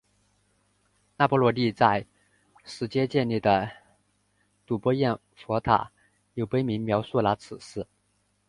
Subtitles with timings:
[1.15, 2.07] 那罗波帝在
[2.65, 3.69] 实皆建立的
[4.65, 5.91] 睹波焰佛塔
[6.33, 7.85] 有碑铭描述了此事。